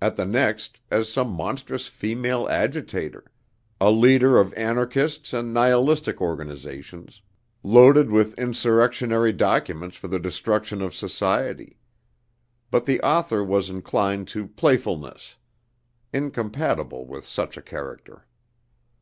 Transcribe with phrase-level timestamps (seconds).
[0.00, 3.26] At the next, as some monstrous female agitator;
[3.78, 7.20] a leader of Anarchists and Nihilistic organizations,
[7.62, 11.76] loaded with insurrectionary documents for the destruction of society.
[12.70, 15.36] But the author was inclined to playfulness;
[16.10, 18.26] incompatible with such a character.